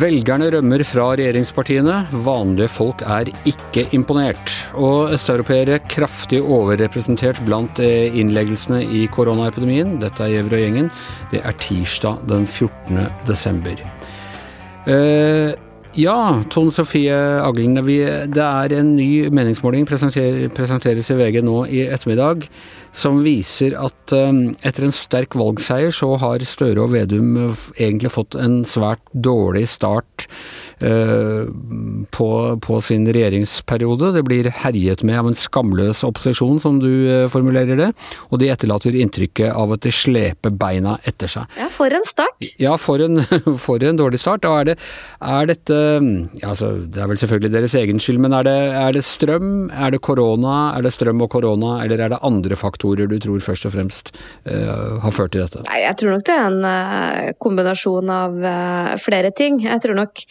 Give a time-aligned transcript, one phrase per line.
[0.00, 1.94] Velgerne rømmer fra regjeringspartiene.
[2.24, 4.52] Vanlige folk er ikke imponert.
[4.76, 9.98] Og østeuropeere kraftig overrepresentert blant eh, innleggelsene i koronaepidemien.
[10.04, 10.92] Dette er Gjevrøy-gjengen.
[11.32, 13.08] Det er tirsdag den 14.
[13.28, 13.80] desember.
[14.84, 15.52] Uh,
[15.98, 17.74] ja, Tone Sofie Aglen.
[17.74, 22.46] det er en ny meningsmåling presenteres i VG nå i ettermiddag
[22.92, 28.10] som viser at um, etter en sterk valgseier så har Støre og Vedum uh, egentlig
[28.14, 30.26] fått en svært dårlig start
[30.80, 32.28] på,
[32.64, 34.12] på, sin regjeringsperiode.
[34.16, 37.90] Det blir herjet med av en skamløs opposisjon, som du uh, formulerer det.
[38.30, 41.50] Og de etterlater inntrykket av at de sleper beina etter seg.
[41.60, 42.48] Ja, for en start.
[42.60, 43.20] Ja, for en,
[43.66, 44.48] for en dårlig start.
[44.48, 44.78] Og er, det,
[45.20, 45.78] er dette
[46.46, 49.92] altså, Det er vel selvfølgelig deres egen skyld, men er det, er det strøm, er
[49.92, 52.70] det korona, er det strøm og korona, eller er det andre faktorer?
[52.70, 54.12] faktorer du tror først og fremst
[54.48, 55.64] uh, har ført til dette?
[55.68, 59.60] Nei, jeg tror nok det er en uh, kombinasjon av uh, flere ting.
[59.64, 60.24] Jeg tror nok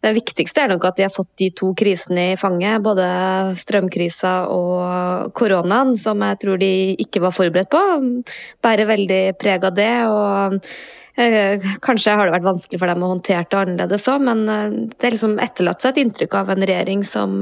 [0.00, 3.04] det viktigste er nok at de har fått de to krisene i fanget, både
[3.60, 6.72] strømkrisa og koronaen, som jeg tror de
[7.04, 7.82] ikke var forberedt på.
[8.64, 9.92] Bærer veldig preg av det.
[10.08, 10.60] og
[11.16, 15.16] Kanskje har det vært vanskelig for dem å håndtere det annerledes òg, men det er
[15.16, 17.40] liksom etterlatt seg et inntrykk av en regjering som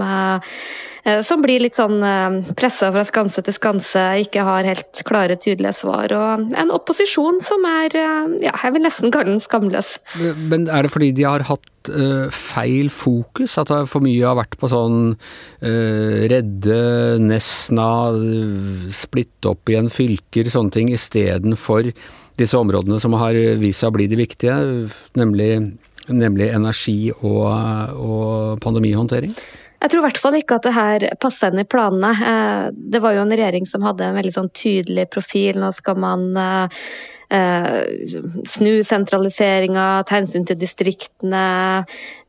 [1.09, 5.39] Eh, som blir litt sånn eh, pressa fra skanse til skanse, ikke har helt klare,
[5.41, 6.13] tydelige svar.
[6.15, 9.97] Og en opposisjon som er, eh, ja, jeg vil nesten kalle den skamløs.
[10.19, 11.65] Men er det fordi de har hatt
[12.35, 13.55] feil fokus?
[13.57, 15.15] At det for mye har vært på sånn
[15.63, 16.81] redde
[17.23, 17.89] Nesna,
[18.93, 21.89] splitte opp igjen fylker, sånne ting, istedenfor
[22.39, 24.57] disse områdene som har vist seg å bli de viktige,
[25.19, 25.53] nemlig,
[26.09, 27.49] nemlig energi og,
[27.99, 29.35] og pandemihåndtering?
[29.79, 32.11] Jeg tror i hvert fall ikke at det her passer inn i planene.
[32.31, 35.61] Eh, det var jo en regjering som hadde en veldig sånn tydelig profil.
[35.63, 36.83] Nå skal man eh,
[37.39, 37.79] eh,
[38.43, 41.45] snu sentraliseringa, ta hensyn til distriktene.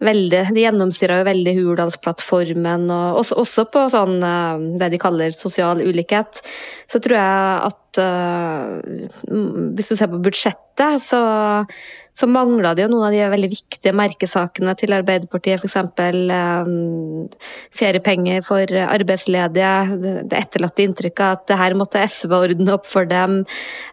[0.06, 4.20] Veldig, de gjennomstyra jo veldig Hurdalsplattformen, og også, også på sånn,
[4.78, 6.44] det de kaller sosial ulikhet.
[6.86, 11.24] Så tror jeg at hvis du ser på budsjettet, så
[12.20, 15.78] så mangla det jo noen av de veldig viktige merkesakene til Arbeiderpartiet, f.eks.
[15.80, 17.30] Um,
[17.76, 20.26] feriepenger for arbeidsledige.
[20.28, 23.40] Det etterlatte inntrykket at det her måtte SV ordne opp for dem.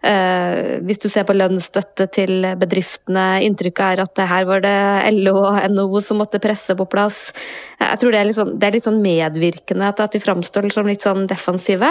[0.02, 4.76] Uh, hvis du ser på lønnsstøtte til bedriftene, inntrykket er at det her var det
[5.20, 7.28] LO og NHO som måtte presse på plass.
[7.76, 11.04] Jeg tror det er litt sånn, er litt sånn medvirkende at de framstår som litt
[11.04, 11.88] sånn defensive.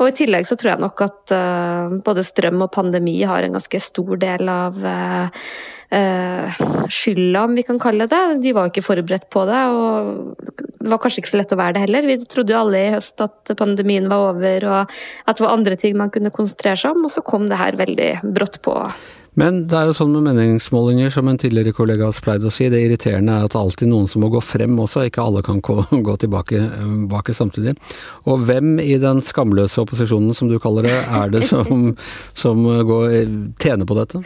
[0.00, 3.54] Og i tillegg så tror jeg nok at uh, både strøm og pandemi har en
[3.54, 5.44] ganske stor del av uh,
[5.94, 6.58] uh,
[6.90, 8.22] skylda, om vi kan kalle det.
[8.42, 11.60] De var jo ikke forberedt på det, og det var kanskje ikke så lett å
[11.60, 12.10] være det heller.
[12.10, 14.98] Vi trodde jo alle i høst at pandemien var over og
[15.28, 17.78] at det var andre ting man kunne konsentrere seg om, og så kom det her
[17.78, 18.74] veldig brått på.
[19.38, 22.68] Men det er jo sånn med meningsmålinger, som en tidligere kollega har pleid å si,
[22.72, 25.60] det irriterende er at det alltid noen som må gå frem også, ikke alle kan
[25.64, 25.76] gå,
[26.08, 27.76] gå tilbake, tilbake, samtidig.
[28.28, 31.92] Og hvem i den skamløse opposisjonen, som du kaller det, er det som,
[32.42, 33.20] som går,
[33.62, 34.22] tjener på dette?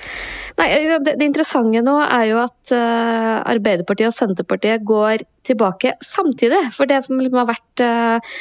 [0.60, 6.60] Nei, det, det, interessante nå er jo at uh, Arbeiderpartiet og Senterpartiet går tilbake samtidig.
[6.76, 8.36] For det som liksom har vært uh,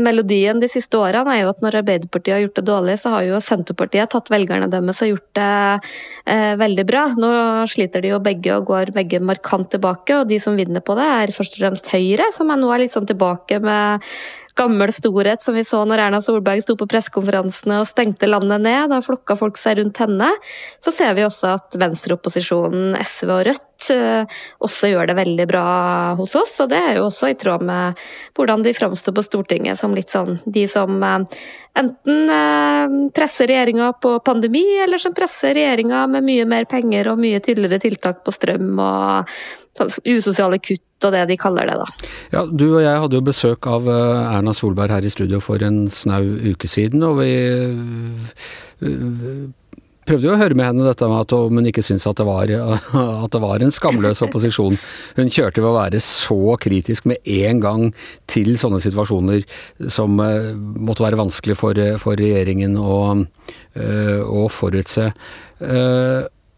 [0.00, 3.26] melodien de siste årene, er jo at når Arbeiderpartiet har gjort det dårlig, så har
[3.28, 5.50] jo Senterpartiet tatt velgerne deres og gjort det
[6.28, 7.06] uh, veldig bra.
[7.18, 7.32] Nå
[7.70, 11.10] sliter de jo begge og går begge markant tilbake, og de som vinner på det,
[11.24, 14.04] er først og fremst Høyre, som er nå er litt sånn tilbake med
[14.56, 18.90] gammel storhet som vi så når Erna Solberg sto på pressekonferansene og stengte landet ned.
[18.92, 20.30] Da flokka folk seg rundt henne.
[20.84, 25.66] Så ser vi også at venstreopposisjonen, SV og Rødt, eh, også gjør det veldig bra
[26.20, 26.54] hos oss.
[26.62, 28.00] Og det er jo også i tråd med
[28.38, 31.42] hvordan de framstår på Stortinget som litt sånn de som eh,
[31.82, 37.20] enten eh, presser regjeringa på pandemi, eller som presser regjeringa med mye mer penger og
[37.22, 39.34] mye tydeligere tiltak på strøm og
[39.82, 42.12] usosiale kutt og det de kaller det, da.
[42.32, 45.62] Ja, Du og jeg hadde jo besøk av eh, Erna Solberg her i studio for
[45.64, 48.88] en snau uke siden, og vi eh,
[50.04, 53.42] prøvde jo å høre med henne dette med at hun ikke syntes at at det
[53.42, 54.76] var en skamløs opposisjon.
[55.16, 57.86] Hun kjørte ved å være så kritisk med en gang
[58.30, 59.44] til sånne situasjoner
[59.88, 63.24] som måtte være vanskelig for, for regjeringen å,
[64.28, 65.08] å forutse.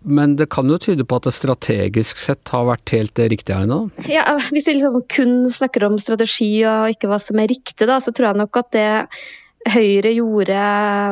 [0.06, 3.81] Men det kan jo tyde på at det strategisk sett har vært helt riktig ennå?
[4.11, 4.23] Ja,
[4.53, 8.14] hvis vi liksom kun snakker om strategi og ikke hva som er riktig, da, så
[8.14, 8.87] tror jeg nok at det
[9.67, 10.56] Høyre gjorde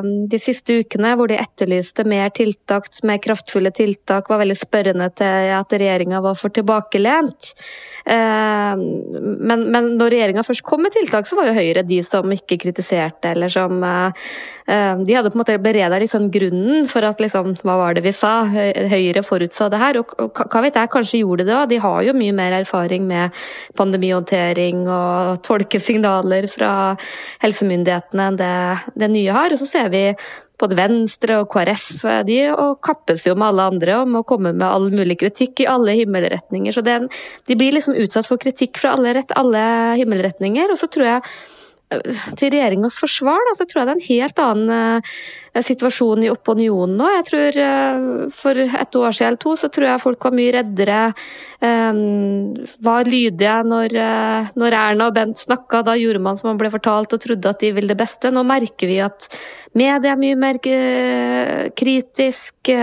[0.05, 5.09] um, de siste ukene, hvor de etterlyste mer tiltak, mer kraftfulle tiltak, var veldig spørrende
[5.19, 7.51] til at regjeringa var for tilbakelent.
[8.05, 12.29] Eh, men, men når regjeringa først kom med tiltak, så var jo Høyre de som
[12.35, 14.27] ikke kritiserte, eller som eh,
[14.69, 18.05] eh, De hadde på en måte bereda liksom grunnen for at liksom Hva var det
[18.05, 18.35] vi sa?
[18.45, 20.01] Høyre forutså det her.
[20.03, 21.69] Og hva vet jeg, kanskje gjorde det òg.
[21.73, 23.45] De har jo mye mer erfaring med
[23.79, 26.73] pandemihåndtering og tolke signaler fra
[27.45, 28.55] helsemyndighetene enn det,
[29.01, 29.55] det nye har.
[29.55, 30.05] Og så ser vi
[30.61, 31.89] både Venstre og KrF
[32.29, 35.69] de og kappes jo med alle andre om å komme med all mulig kritikk i
[35.71, 36.75] alle himmelretninger.
[36.75, 37.01] Så det,
[37.49, 39.65] de blir liksom utsatt for kritikk fra alle, rett, alle
[40.01, 40.71] himmelretninger.
[40.71, 41.27] Og så tror jeg
[41.93, 46.31] til regjeringas forsvar, da, så tror jeg det er en helt annen uh, situasjon i
[46.33, 47.11] opinionen nå.
[47.19, 50.55] Jeg tror uh, For et år siden eller to så tror jeg folk var mye
[50.57, 51.03] reddere.
[51.61, 52.55] Um,
[52.85, 55.85] var lydige når, uh, når, Erna og Bent snakka.
[55.87, 58.33] Da gjorde man som man ble fortalt og trodde at de ville det beste.
[58.35, 59.29] Nå merker vi at
[59.77, 60.61] media er mye mer
[61.75, 62.75] kritisk.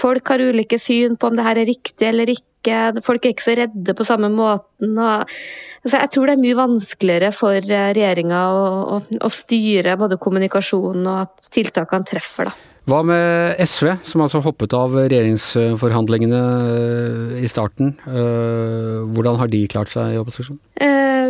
[0.00, 3.34] Folk har ulike syn på om det her er riktig eller ikke ikke, folk er
[3.34, 4.94] ikke så redde på samme måten.
[4.94, 5.36] Og,
[5.82, 8.64] altså jeg tror det er mye vanskeligere for eh, regjeringa å,
[8.96, 12.52] å, å, styre både kommunikasjonen og at tiltakene treffer.
[12.52, 12.69] da.
[12.88, 17.92] Hva med SV, som altså hoppet av regjeringsforhandlingene eh, i starten.
[18.08, 20.60] Eh, hvordan har de klart seg i opposisjon?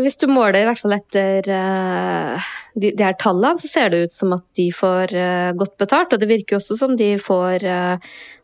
[0.00, 4.30] hvis du måler i hvert fall etter de, her tallene, så ser det ut som
[4.32, 5.12] at de får
[5.58, 6.14] godt betalt.
[6.14, 7.66] Og det virker jo også som de får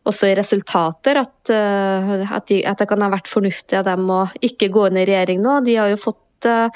[0.05, 5.01] også i resultater at, det kan ha vært fornuftig av dem å ikke gå inn
[5.01, 5.55] i regjering nå.
[5.65, 6.67] De har jo fått uh,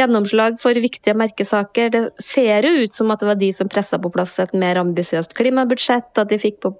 [0.00, 1.90] gjennomslag for viktige merkesaker.
[1.92, 4.80] Det ser jo ut som at det var de som pressa på plass et mer
[4.80, 6.72] ambisiøst klimabudsjett, at de fikk på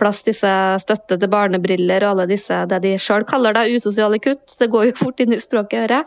[0.00, 0.54] plass disse
[0.84, 4.46] støtte til barnebriller og alle disse det de sjøl kaller da usosiale kutt.
[4.60, 6.06] Det går jo fort inn i språket, hører jeg.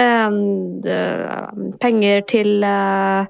[0.00, 3.26] Um, penger til uh,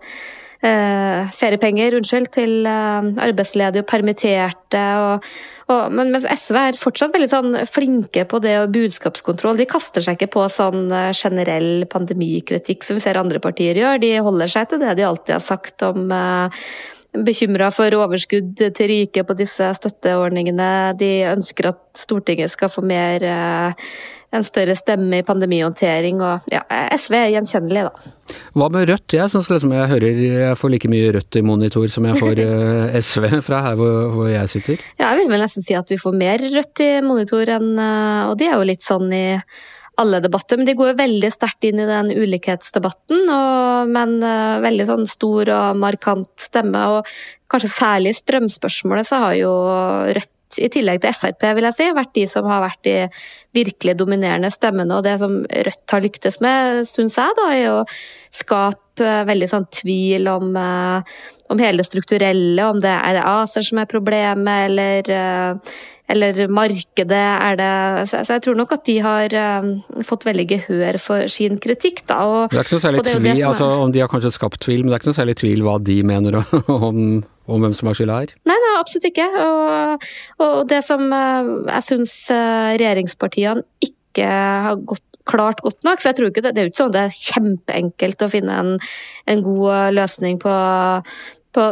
[0.67, 4.85] eh, feriepenger unnskyld, til eh, arbeidsledige og permitterte.
[5.01, 5.27] Og,
[5.73, 9.59] og, men mens SV er fortsatt veldig sånn flinke på det og budskapskontroll.
[9.61, 14.01] De kaster seg ikke på sånn eh, generell pandemikritikk som vi ser andre partier gjør.
[14.03, 16.65] De holder seg til det de alltid har sagt om eh,
[17.11, 20.71] bekymra for overskudd til rike på disse støtteordningene.
[20.99, 23.91] De ønsker at Stortinget skal få mer eh,
[24.37, 26.21] en større stemme i pandemihåndtering.
[26.23, 26.62] og ja,
[26.94, 28.37] SV er gjenkjennelig, da.
[28.55, 29.17] Hva med Rødt?
[29.17, 32.43] Jeg syns liksom jeg hører jeg får like mye Rødt i monitor som jeg får
[32.44, 34.87] eh, SV fra her hvor, hvor, jeg sitter.
[35.00, 38.31] Ja, jeg vil vel nesten si at vi får mer Rødt i monitor enn eh,
[38.31, 39.27] Og de er jo litt sånn i
[40.00, 43.27] alle debatter, men de går jo veldig sterkt inn i den ulikhetsdebatten.
[43.29, 46.87] Og, men uh, veldig sånn stor og markant stemme.
[46.94, 47.11] Og
[47.53, 49.50] kanskje særlig i strømspørsmålet så har jo
[50.17, 52.97] Rødt i tillegg til Frp, vil jeg si, vært de som har vært de
[53.56, 54.99] virkelig dominerende stemmene.
[54.99, 57.85] Og det som Rødt har lyktes med, syns jeg, da, er å
[58.35, 63.25] skape eh, veldig sånn tvil om, eh, om hele det strukturelle, om det er det
[63.26, 65.81] ACER som er problemet, eller, eh,
[66.11, 67.75] eller markedet er det
[68.11, 69.35] Så jeg tror nok at de har
[70.03, 72.25] fått veldig gehør for sin kritikk, da.
[72.26, 73.44] Og, det er ikke noe særlig tvil, er...
[73.46, 75.76] altså om de har kanskje skapt tvil, men det er ikke noe særlig tvil hva
[75.79, 76.41] de mener
[76.91, 78.35] om om hvem som har skylda her?
[78.49, 79.26] Nei, nei, absolutt ikke.
[79.44, 80.08] Og,
[80.44, 86.00] og det som eh, jeg syns eh, regjeringspartiene ikke har gått klart godt nok.
[86.00, 88.73] For jeg tror ikke det, det er ikke sånn det er kjempeenkelt å finne en,
[89.31, 90.55] en god eh, løsning på,
[91.56, 91.67] på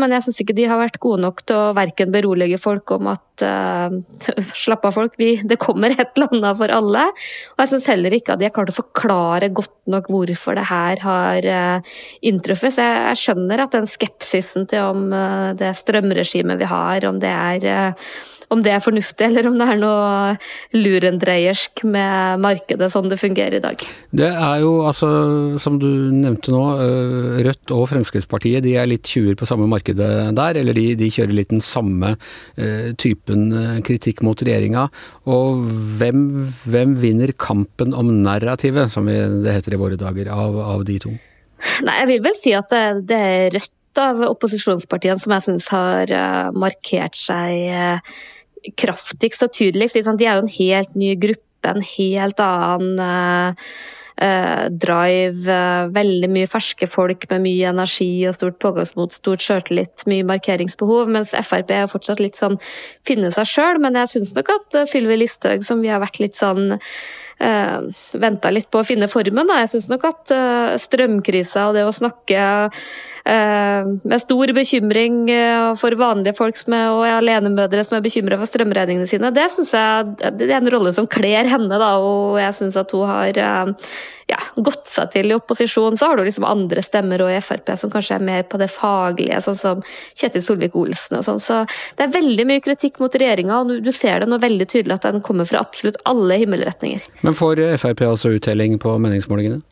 [0.00, 3.12] men jeg syns ikke de har vært gode nok til å verken berolige folk om
[3.14, 3.92] at uh,
[4.64, 7.06] slapp av, folk, vi, det kommer et eller annet for alle.
[7.54, 10.66] Og jeg syns heller ikke at de har klart å forklare godt nok hvorfor det
[10.70, 11.94] her har uh,
[12.26, 12.76] inntruffet.
[12.76, 17.22] Så jeg, jeg, skjønner at den skepsisen til om uh, det strømregimet vi har, om
[17.22, 17.96] det er
[18.50, 20.32] om det er fornuftig, eller om det er noe
[20.74, 23.84] lurendreiersk med markedet sånn det fungerer i dag.
[24.10, 25.10] Det er jo altså,
[25.62, 26.64] som du nevnte nå,
[27.46, 30.58] Rødt og Fremskrittspartiet de er litt tjuver på samme markedet der.
[30.60, 32.16] Eller de, de kjører litt den samme
[33.30, 34.88] typen kritikk mot regjeringa.
[35.30, 35.66] Og
[35.98, 40.98] hvem, hvem, vinner kampen om narrativet, som det heter i våre dager, av, av de
[40.98, 41.14] to?
[41.84, 45.64] Nei, jeg vil vel si at det, det er Rødt av opposisjonspartiene som jeg syns
[45.72, 46.12] har
[46.54, 48.04] markert seg
[48.78, 49.98] kraftigst og tydeligst.
[49.98, 53.00] De er jo en helt ny gruppe, en helt annen
[54.20, 55.46] drive.
[55.46, 61.10] Uh, veldig mye ferske folk med mye energi og stort pågangsmot, stort sjøltillit, mye markeringsbehov.
[61.12, 62.60] Mens Frp er fortsatt litt sånn
[63.08, 63.80] finne seg sjøl.
[63.82, 66.78] Men jeg syns nok at Sylvi Listhaug, som vi har vært litt sånn
[67.40, 67.88] uh,
[68.20, 69.48] venta litt på å finne formen.
[69.48, 69.60] Da.
[69.64, 75.72] Jeg syns nok at eh, strømkrisa og det å snakke eh, med stor bekymring uh,
[75.80, 79.74] for vanlige folk som er, og alenemødre som er bekymra for strømregningene sine, det syns
[79.76, 81.80] jeg det er en rolle som kler henne.
[81.80, 83.44] Da, og jeg syns at hun har
[84.30, 85.98] ja, gått seg til i opposisjon.
[85.98, 88.70] Så har du liksom andre stemmer og i Frp som kanskje er mer på det
[88.72, 89.82] faglige, sånn som
[90.18, 91.42] Kjetil Solvik-Olsen og sånn.
[91.42, 91.62] Så
[91.98, 95.08] det er veldig mye kritikk mot regjeringa, og du ser det nå veldig tydelig at
[95.08, 97.04] den kommer fra absolutt alle himmelretninger.
[97.26, 99.62] Men får Frp også uttelling på meningsmålingene?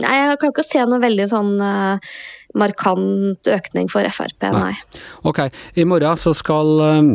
[0.00, 2.18] Nei, jeg klarer ikke se noe veldig sånn uh,
[2.58, 4.70] markant økning for Frp, nei.
[4.70, 5.04] nei.
[5.26, 7.14] Ok, i morgen så skal um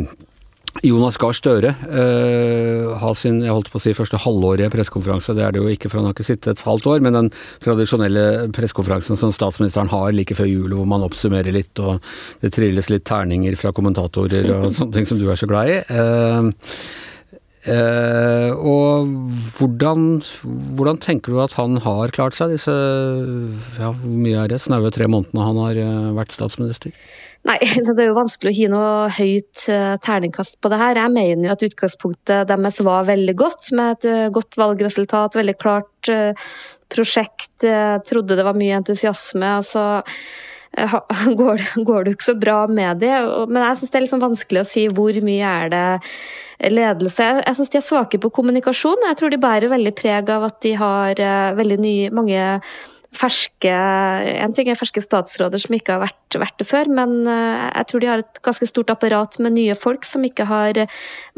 [0.84, 5.34] Jonas Gahr Støre uh, har sin jeg holdt på å si, første halvårige pressekonferanse.
[5.36, 7.30] Det er det jo ikke, for han har ikke sittet et halvt år, men den
[7.64, 12.02] tradisjonelle pressekonferansen som statsministeren har like før jul, hvor man oppsummerer litt, og
[12.42, 15.78] det trilles litt terninger fra kommentatorer og sånne ting som du er så glad i.
[15.90, 16.50] Uh,
[17.72, 19.12] uh, og
[19.58, 20.08] hvordan,
[20.78, 24.92] hvordan, tenker du at han har klart seg disse ja, hvor mye er det, snaue
[24.94, 25.80] tre månedene han har
[26.18, 26.92] vært statsminister?
[27.46, 31.02] Nei, det er jo vanskelig å gi noe høyt eh, terningkast på det her.
[31.02, 35.56] Jeg mener jo at utgangspunktet deres var veldig godt, med et eh, godt valgresultat, veldig
[35.60, 36.48] klart eh,
[36.92, 37.54] prosjekt.
[37.66, 39.56] Jeg trodde det var mye entusiasme.
[39.60, 39.86] og så
[41.40, 43.14] går, går det jo ikke så bra med det.
[43.48, 45.86] Men jeg syns det er liksom vanskelig å si hvor mye er det
[46.72, 47.30] ledelse.
[47.42, 49.06] Jeg syns de er svake på kommunikasjon.
[49.08, 51.22] Jeg tror de bærer veldig preg av at de har
[51.58, 52.44] veldig nye, mange
[53.16, 57.64] ferske En ting er ferske statsråder som ikke har vært, vært, det før, men eh,
[57.70, 60.82] jeg tror de har et ganske stort apparat med nye folk som ikke har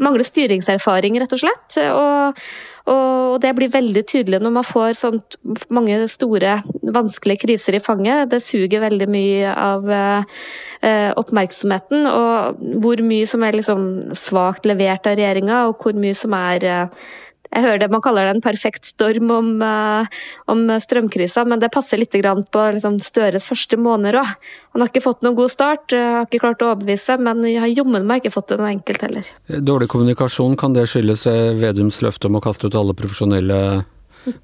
[0.01, 1.79] mangler styringserfaring, rett og slett.
[1.93, 2.43] Og,
[2.89, 5.37] og det blir veldig tydelig når man får sånt
[5.73, 6.59] mange store,
[6.95, 8.29] vanskelige kriser i fanget.
[8.31, 12.07] Det suger veldig mye av eh, oppmerksomheten.
[12.09, 16.65] Og hvor mye som er liksom svakt levert av regjeringa, og hvor mye som er
[16.65, 17.09] eh,
[17.49, 20.05] jeg hører det man kaller det en perfekt storm om, uh,
[20.51, 24.33] om strømkrisa, men det passer litt på liksom, Støres første måneder òg.
[24.73, 27.63] Han har ikke fått noen god start, uh, har ikke klart å overbevise, men jeg
[27.63, 29.31] har jommen meg ikke fått det noe enkelt heller.
[29.49, 33.59] Dårlig kommunikasjon, kan det skyldes eh, Vedums løfte om å kaste ut alle profesjonelle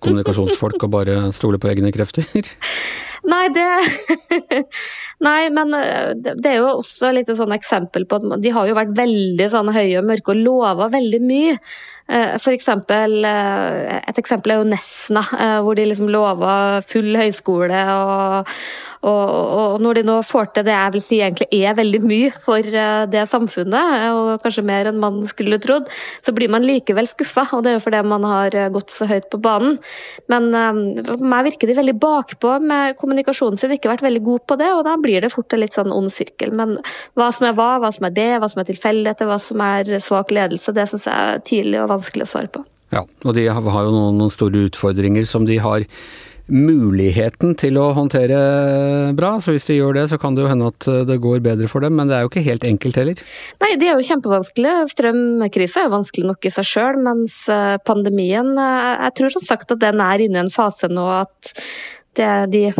[0.01, 2.25] kommunikasjonsfolk og bare stole på egne krefter?
[3.23, 3.65] Nei, det
[5.25, 8.95] Nei, men det er jo også litt sånn eksempel på at de har jo vært
[8.97, 11.59] veldig sånn høye og mørke og lova veldig mye.
[12.05, 15.23] Eh, for eksempel, et eksempel er jo Nesna,
[15.65, 17.79] hvor de liksom lova full høyskole.
[17.95, 18.51] Og,
[19.05, 22.29] og, og, når de nå får til det jeg vil si egentlig er veldig mye
[22.45, 22.77] for
[23.11, 25.89] det samfunnet, og kanskje mer enn man skulle trodd,
[26.25, 27.47] så blir man likevel skuffa.
[27.57, 29.79] Og det er jo fordi man har gått så høyt på banen.
[30.31, 30.51] Men
[31.05, 34.73] for meg virker de veldig bakpå med kommunikasjonen sin, ikke vært veldig god på det,
[34.75, 36.51] og da blir det fort en litt sånn ond sirkel.
[36.57, 36.77] Men
[37.15, 39.95] hva som er hva, hva som er det, hva som er tilfeldigheter, hva som er
[40.03, 42.65] svak ledelse, det syns jeg er tidlig og vanskelig å svare på.
[42.93, 45.87] Ja, og de har jo noen, noen store utfordringer som de har
[46.45, 48.37] muligheten til å håndtere
[49.17, 49.33] bra.
[49.41, 51.85] Så hvis de gjør det, så kan det jo hende at det går bedre for
[51.85, 53.23] dem, men det er jo ikke helt enkelt heller.
[53.63, 54.75] Nei, det er jo kjempevanskelig.
[54.93, 59.45] Strømkrisa er jo vanskelig nok i seg sjøl, mens eh, pandemien eh, Jeg tror som
[59.45, 61.55] sagt at den er inne i en fase nå at
[62.15, 62.73] det, de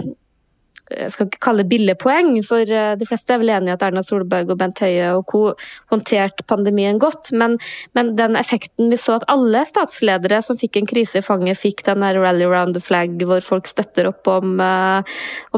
[0.86, 4.04] jeg skal ikke kalle billigpoeng, for eh, de fleste er vel enig i at Erna
[4.06, 5.42] Solberg og Bent Høie og co.
[5.90, 7.58] håndterte pandemien godt, men,
[7.98, 11.82] men, den effekten vi så at alle statsledere som fikk en krise i fanget, fikk
[11.88, 15.02] den der rally around the flag hvor folk støtter opp om, uh,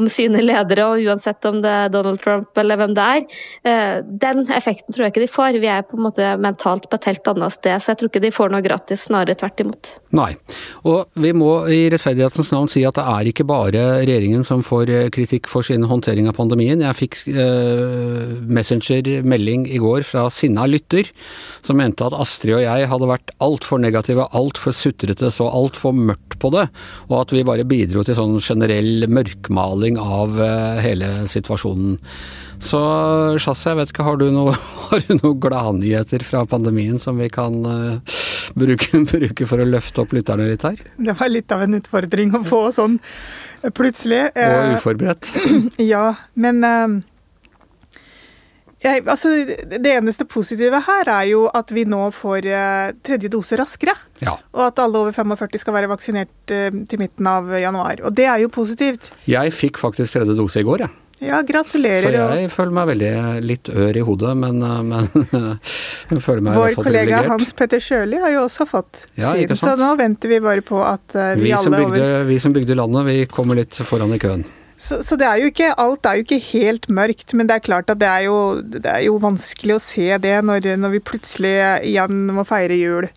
[0.00, 3.28] om sine ledere, og uansett om det er Donald Trump eller hvem det er,
[3.68, 5.60] uh, den effekten tror jeg ikke de får.
[5.60, 8.24] Vi er på en måte mentalt på et helt annet sted, så jeg tror ikke
[8.24, 9.92] de får noe gratis, snarere tvert imot.
[10.16, 10.30] Nei,
[10.88, 14.88] og vi må i rettferdighetens navn si at det er ikke bare regjeringen som får
[14.88, 15.17] kritikk
[15.50, 16.82] for sin håndtering av pandemien.
[16.84, 21.08] Jeg fikk eh, Messenger-melding i går fra sinna lytter,
[21.64, 26.38] som mente at Astrid og jeg hadde vært altfor negative, altfor sutrete, så altfor mørkt
[26.38, 26.68] på det,
[27.08, 31.98] og at vi bare bidro til sånn generell mørkmaling av eh, hele situasjonen.
[32.62, 32.78] Så
[33.38, 38.18] Shazia, jeg vet ikke, har du noen noe gladnyheter fra pandemien som vi kan uh,
[38.54, 40.80] bruke, bruke, for å løfte opp lytterne litt her?
[40.96, 42.98] Det var litt av en utfordring å få sånn
[43.76, 44.28] plutselig.
[44.34, 45.32] Og eh, uforberedt.
[45.92, 46.04] ja,
[46.38, 46.98] men uh,
[48.84, 49.32] jeg, altså,
[49.74, 53.96] det eneste positive her er jo at vi nå får uh, tredje dose raskere.
[54.22, 54.36] Ja.
[54.54, 58.04] Og at alle over 45 skal være vaksinert uh, til midten av januar.
[58.06, 59.12] Og det er jo positivt.
[59.30, 60.94] Jeg fikk faktisk tredje dose i går, jeg.
[60.94, 61.04] Ja.
[61.18, 62.04] Ja, gratulerer.
[62.04, 65.08] Så jeg føler meg veldig litt ør i hodet, men, eh, men
[66.12, 69.74] jeg føler meg Vår kollega Hans Petter Sjøli har jo også fått ja, sin, så
[69.78, 72.78] nå venter vi bare på at uh, vi, vi alle bygde, over Vi som bygde
[72.78, 74.46] landet, vi kommer litt foran i køen.
[74.78, 77.64] Så, så, det er jo ikke, alt er jo ikke helt mørkt, men det er
[77.66, 81.06] klart at det er jo, det er jo vanskelig å se det når, når vi
[81.10, 81.56] plutselig
[81.88, 83.08] igjen må feire jul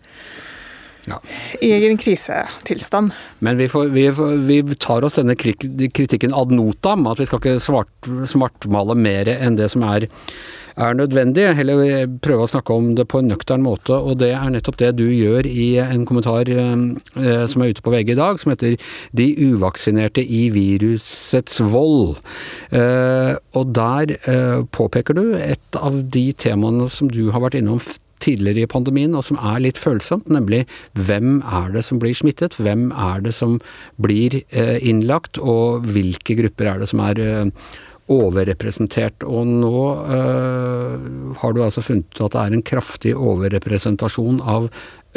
[1.08, 1.18] ja.
[1.60, 3.12] i en krisetilstand.
[3.38, 7.42] Men vi, får, vi, får, vi, tar oss denne kritikken ad notam, at vi skal
[7.42, 10.10] ikke svart, svartmale mer enn det som er
[10.76, 13.96] er nødvendig, Heller prøve å snakke om det på en nøktern måte.
[13.96, 17.92] Og det er nettopp det du gjør i en kommentar eh, som er ute på
[17.92, 18.76] VG i dag, som heter
[19.12, 22.16] 'De uvaksinerte i virusets vold'.
[22.72, 27.80] Eh, og der eh, påpeker du et av de temaene som du har vært innom
[28.22, 30.64] tidligere i pandemien, og som er litt følsomt, nemlig
[30.98, 32.56] hvem er det som blir smittet?
[32.60, 33.58] Hvem er det som
[34.02, 37.68] blir eh, innlagt, og hvilke grupper er det som er eh,
[38.12, 39.24] overrepresentert.
[39.24, 39.82] Og nå
[40.16, 40.96] øh,
[41.38, 44.68] har du altså funnet at det er en kraftig overrepresentasjon av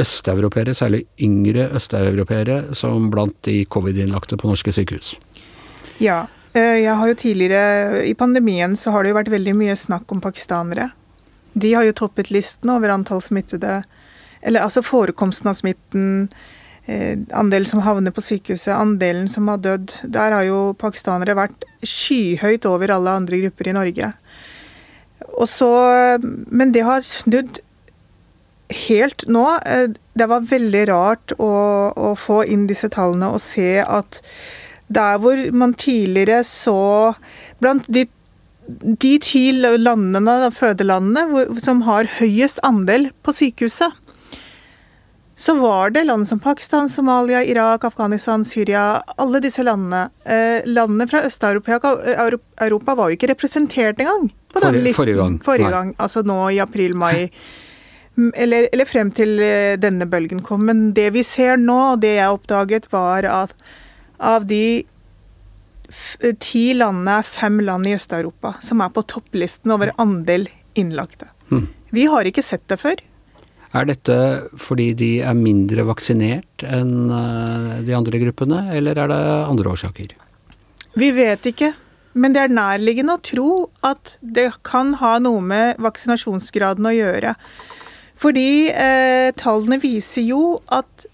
[0.02, 5.16] østeuropeere, særlig yngre østeuropeere, som blant de covid-innlagte på norske sykehus.
[6.04, 6.26] Ja.
[6.56, 10.22] Jeg har jo tidligere, I pandemien så har det jo vært veldig mye snakk om
[10.24, 10.86] pakistanere.
[11.56, 13.80] De har jo toppet listen over antall smittede,
[14.46, 16.28] eller altså forekomsten av smitten
[16.86, 19.92] Eh, andelen som havner på sykehuset, andelen som har dødd.
[20.14, 24.12] Der har jo pakistanere vært skyhøyt over alle andre grupper i Norge.
[25.50, 25.70] Så,
[26.22, 27.60] men det har snudd
[28.86, 29.48] helt nå.
[29.66, 31.50] Eh, det var veldig rart å,
[31.90, 34.22] å få inn disse tallene og se at
[34.86, 37.16] der hvor man tidligere så
[37.58, 38.04] Blant de,
[38.68, 43.94] de ti landene, fødelandene som har høyest andel på sykehuset,
[45.36, 50.08] så var det land som Pakistan, Somalia, Irak, Afghanistan, Syria Alle disse landene.
[50.24, 54.32] Eh, landene fra Øst-Europa var jo ikke representert engang.
[54.54, 54.96] på den listen.
[54.96, 55.40] Forrige gang.
[55.44, 57.30] Forrige gang altså nå i april-mai.
[58.16, 60.64] Eller, eller, frem til eh, denne bølgen kom.
[60.64, 63.52] Men det vi ser nå, det jeg oppdaget, var at
[64.20, 64.86] av de
[66.44, 71.30] ti landene er fem land i Øst-Europa som er på topplisten over andel innlagte.
[71.52, 71.68] Mm.
[71.96, 73.02] Vi har ikke sett det før.
[73.76, 74.18] Er dette
[74.62, 80.14] fordi de er mindre vaksinert enn eh, de andre gruppene, eller er det andre årsaker?
[80.96, 81.74] Vi vet ikke,
[82.16, 83.50] men det er nærliggende å tro
[83.84, 87.36] at det kan ha noe med vaksinasjonsgraden å gjøre.
[88.16, 91.08] Fordi eh, tallene viser jo at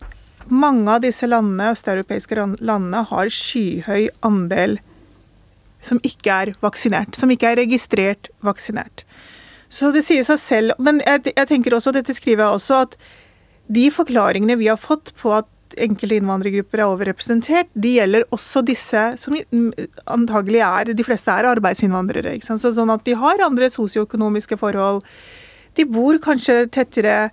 [0.49, 4.79] mange av disse landene, østeuropeiske landene har skyhøy andel
[5.81, 7.17] som ikke er vaksinert.
[7.17, 9.05] Som ikke er registrert vaksinert.
[9.71, 10.75] Så det sier seg selv.
[10.83, 12.97] Men jeg, jeg tenker også, dette skriver jeg også, at
[13.71, 19.03] de forklaringene vi har fått på at enkelte innvandrergrupper er overrepresentert, de gjelder også disse
[19.21, 19.37] som
[20.11, 22.33] antagelig er De fleste er arbeidsinnvandrere.
[22.43, 25.01] sånn at de har andre sosioøkonomiske forhold.
[25.75, 27.31] De bor kanskje tettere.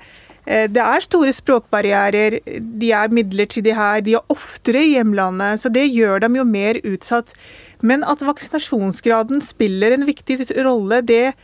[0.49, 2.41] Eh, det er store språkbarrierer.
[2.81, 4.01] De er midlertidige her.
[4.01, 5.61] De er oftere i hjemlandet.
[5.61, 7.37] Så det gjør dem jo mer utsatt.
[7.85, 11.37] Men at vaksinasjonsgraden spiller en viktig rolle, det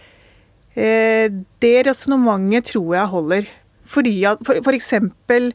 [0.74, 1.30] Eh,
[1.62, 3.48] det resonnementet tror jeg holder.
[3.86, 5.52] Fordi at for, for eksempel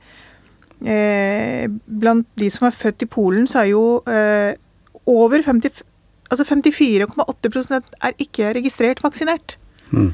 [0.85, 4.53] eh, blant de som er født i Polen, så er jo eh,
[5.05, 5.85] over 50
[6.29, 9.57] Altså 54,8 er ikke registrert vaksinert.
[9.89, 10.13] Mm.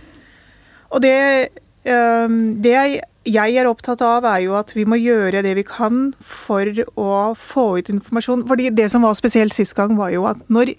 [0.90, 1.50] Og det,
[1.84, 2.30] eh,
[2.64, 6.12] det jeg, jeg er opptatt av, er jo at vi må gjøre det vi kan
[6.22, 8.46] for å få ut informasjon.
[8.50, 10.76] Fordi det som var spesielt sist gang, var jo at når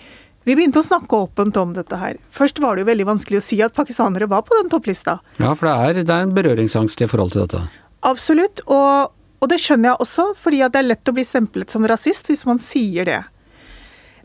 [0.46, 2.20] vi begynte å snakke åpent om dette her.
[2.30, 5.18] Først var det jo veldig vanskelig å si at pakistanere var på den topplista.
[5.42, 7.64] Ja, for det er, det er en berøringsangst i forhold til dette.
[8.06, 11.88] Absolutt, og, og, det skjønner jeg også, fordi det er lett å bli stemplet som
[11.90, 13.24] rasist hvis man sier det.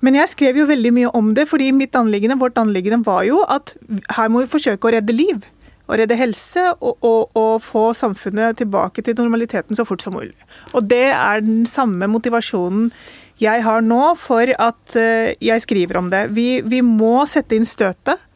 [0.05, 3.41] Men jeg skrev jo veldig mye om det, fordi mitt anliggende, vårt anliggende var jo
[3.49, 3.73] at
[4.13, 5.41] her må vi forsøke å redde liv.
[5.89, 10.35] Å redde helse og, og, og, få samfunnet tilbake til normaliteten så fort som mulig.
[10.75, 12.91] Og det er den samme motivasjonen
[13.41, 16.27] jeg har nå for at eh, jeg skriver om det.
[16.35, 18.27] Vi, vi må sette inn støtet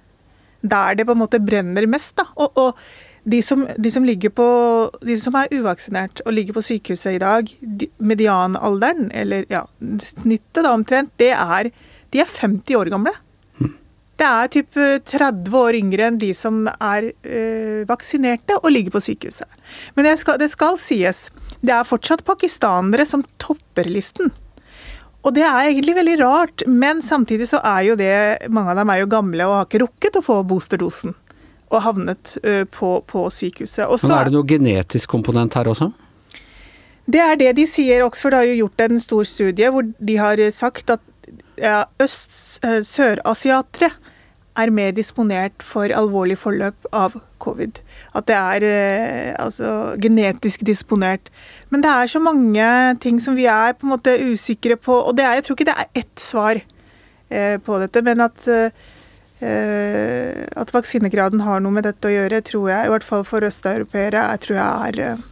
[0.66, 2.16] der det på en måte brenner mest.
[2.18, 2.26] da.
[2.42, 2.80] Og, og
[3.26, 4.48] de, som, de, som på,
[5.06, 7.50] de som, er uvaksinert og ligger på sykehuset i dag,
[7.98, 9.66] medianalderen, eller ja,
[10.02, 11.72] snittet da omtrent, det er
[12.14, 13.12] De er 50 år gamle.
[14.16, 14.78] Det er typ
[15.12, 19.50] 30 eh, år yngre enn de som er øh, vaksinerte og ligger på sykehuset.
[19.98, 21.28] Men det skal, det skal sies,
[21.60, 24.32] det er fortsatt pakistanere som topper listen.
[25.26, 28.92] Og det er egentlig veldig rart, men samtidig så er jo det Mange av dem
[28.94, 31.16] er jo gamle og har ikke rukket å få boosterdosen.
[31.74, 32.36] Og havnet
[32.72, 33.88] på, på sykehuset.
[33.90, 35.90] Også, men er det noe genetisk komponent her også?
[37.10, 38.06] Det er det de sier.
[38.06, 41.02] Oxford har jo gjort en stor studie hvor de har sagt at
[41.62, 43.92] ja, øst-sørasiatere
[44.56, 47.82] er mer disponert for alvorlig forløp av covid.
[48.16, 51.30] At det er eh, altså, genetisk disponert.
[51.70, 52.68] Men det er så mange
[53.04, 54.96] ting som vi er på en måte usikre på.
[54.96, 60.48] Og er, jeg tror ikke det er ett svar eh, på dette, men at, eh,
[60.56, 64.30] at vaksinegraden har noe med dette å gjøre, tror jeg, i hvert fall for østeuropeere,
[64.46, 65.26] tror jeg er,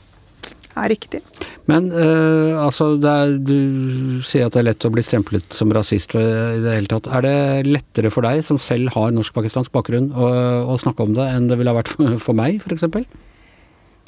[0.79, 1.21] er riktig.
[1.69, 6.15] Men uh, altså, er, du sier at det er lett å bli stemplet som rasist
[6.17, 6.23] i
[6.63, 7.09] det hele tatt.
[7.13, 7.36] Er det
[7.69, 10.31] lettere for deg, som selv har norsk-pakistansk bakgrunn, å,
[10.73, 13.05] å, snakke om det enn det ville ha vært for, for meg, f.eks.?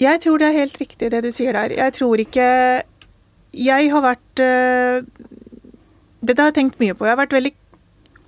[0.02, 1.72] Jeg tror det er helt riktig det du sier der.
[1.78, 2.48] Jeg tror ikke
[3.56, 4.98] Jeg har vært uh,
[6.26, 7.06] Dette har jeg tenkt mye på.
[7.08, 7.54] Jeg har vært veldig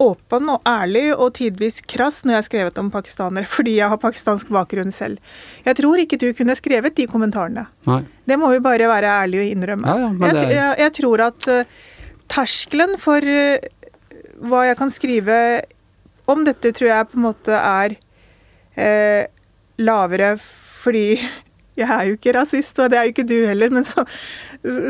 [0.04, 4.02] åpen og ærlig og tidvis krass når jeg har skrevet om pakistanere, fordi jeg har
[4.02, 5.22] pakistansk bakgrunn selv.
[5.66, 7.68] Jeg tror ikke du kunne skrevet de kommentarene.
[7.90, 8.02] Nei.
[8.28, 9.88] Det må vi bare være ærlige og innrømme.
[9.88, 11.80] Ja, ja, jeg, jeg, jeg, tror at uh,
[12.28, 13.94] terskelen for uh,
[14.48, 15.38] hva jeg kan skrive
[16.28, 17.96] om dette, tror jeg på en måte er
[18.76, 19.24] eh,
[19.80, 20.36] lavere
[20.82, 21.18] fordi
[21.78, 24.06] jeg er jo ikke rasist, og det er jo ikke du heller, men så,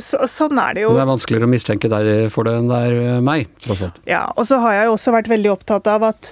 [0.03, 0.93] så, sånn er det jo.
[0.97, 3.99] Det er vanskeligere å mistenke deg for det enn det er eh, meg, tross alt.
[4.09, 6.31] Ja, og så har jeg jo også vært veldig opptatt av at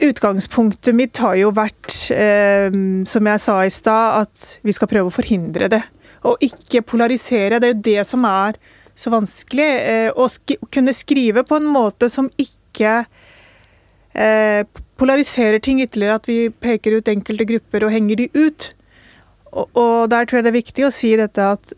[0.00, 2.68] utgangspunktet mitt har jo vært, eh,
[3.08, 5.82] som jeg sa i stad, at vi skal prøve å forhindre det.
[6.28, 7.60] Og ikke polarisere.
[7.60, 8.58] Det er jo det som er
[8.98, 9.70] så vanskelig.
[9.80, 13.04] Eh, å sk kunne skrive på en måte som ikke
[14.12, 14.62] eh,
[15.00, 18.70] polariserer ting ytterligere, at vi peker ut enkelte grupper og henger de ut.
[19.50, 21.72] Og, og, der tror jeg det er viktig å si dette at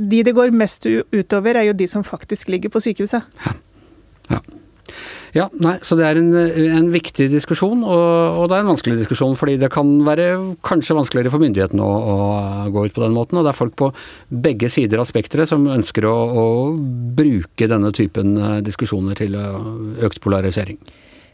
[0.00, 3.26] de det går mest utover, er jo de som faktisk ligger på sykehuset.
[3.44, 3.52] Ja.
[4.30, 4.38] ja.
[5.36, 8.06] ja nei, så det er en, en viktig diskusjon, og,
[8.38, 9.36] og, det er en vanskelig diskusjon.
[9.36, 10.30] Fordi det kan være
[10.64, 12.16] kanskje vanskeligere for myndighetene å, å,
[12.72, 13.36] gå ut på den måten.
[13.36, 13.90] Og det er folk på
[14.48, 16.48] begge sider av spekteret som ønsker å, å
[17.20, 19.62] bruke denne typen eh, diskusjoner til eh,
[20.08, 20.80] økt polarisering.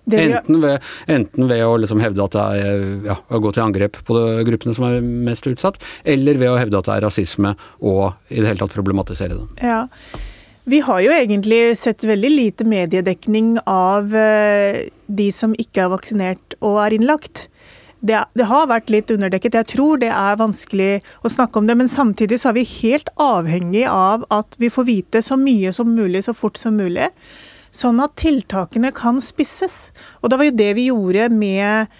[0.07, 3.99] Enten ved, enten ved, å liksom hevde at det er ja, å gå til angrep
[4.07, 7.57] på de gruppene som er mest utsatt, eller ved å hevde at det er rasisme
[7.81, 9.66] og i det hele tatt problematisere det.
[9.66, 9.83] Ja.
[10.66, 16.57] Vi har jo egentlig sett veldig lite mediedekning av uh, de som ikke er vaksinert
[16.59, 17.45] og er innlagt.
[18.07, 19.61] Det, det, har vært litt underdekket.
[19.61, 20.90] Jeg tror det er vanskelig
[21.23, 21.79] å snakke om det.
[21.79, 25.95] Men samtidig så er vi helt avhengig av at vi får vite så mye som
[25.95, 27.09] mulig så fort som mulig
[27.79, 29.91] sånn at tiltakene kan spisses.
[30.23, 31.97] Og det var jo det vi gjorde med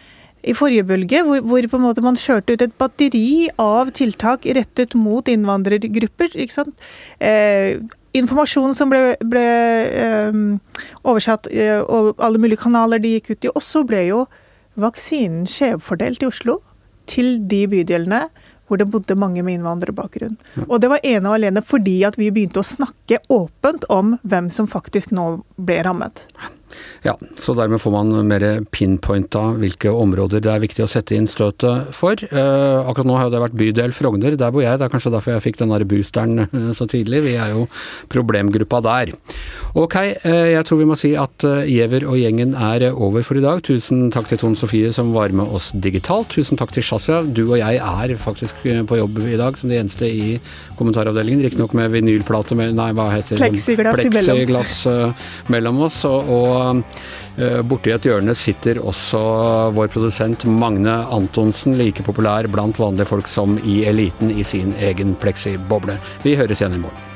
[0.47, 4.47] i forrige bølge, hvor, hvor, på en måte man kjørte ut et batteri av tiltak
[4.59, 6.37] rettet mot innvandrergrupper.
[6.39, 6.87] ikke sant?
[7.19, 7.83] Eh,
[8.17, 10.39] informasjon som ble, ble eh,
[11.03, 13.53] oversatt eh, og alle mulige kanaler de gikk ut i.
[13.55, 14.25] Og så ble jo
[14.79, 16.61] vaksinen skjevfordelt i Oslo
[17.11, 18.27] til de bydelene
[18.67, 20.37] hvor det bodde mange med innvandrerbakgrunn.
[20.57, 20.67] Ja.
[20.67, 24.51] Og det var ene og alene fordi at vi begynte å snakke åpent om hvem
[24.53, 26.27] som faktisk nå ble rammet.
[27.05, 31.29] Ja, så dermed får man mer pinpointa hvilke områder det er viktig å sette inn
[31.31, 32.19] støtet for.
[32.19, 34.79] Eh, akkurat nå har det vært bydel Frogner, der bor jeg.
[34.81, 37.23] Det er kanskje derfor jeg fikk den der boosteren eh, så tidlig.
[37.29, 37.67] Vi er jo
[38.13, 39.13] problemgruppa der.
[39.77, 43.39] Ok, eh, jeg tror vi må si at eh, Giæver og gjengen er over for
[43.39, 43.63] i dag.
[43.67, 46.33] Tusen takk til Tone Sofie som var med oss digitalt.
[46.35, 47.23] Tusen takk til Shazia.
[47.23, 50.41] Du og jeg er faktisk eh, på jobb i dag som de eneste i
[50.81, 51.45] kommentaravdelingen.
[51.47, 53.45] Riktignok med vinylplate med Nei, hva heter det?
[53.45, 56.03] Pleksiglass, Pleksiglass uh, mellom oss.
[56.09, 56.66] og, og Eh,
[57.69, 59.21] borti et hjørne sitter også
[59.77, 65.15] vår produsent Magne Antonsen, like populær blant vanlige folk som i eliten i sin egen
[65.21, 65.99] pleksiboble.
[66.25, 67.13] Vi høres igjen i morgen.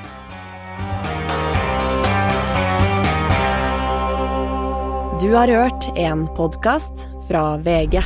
[5.21, 8.01] Du har hørt en podkast fra VG.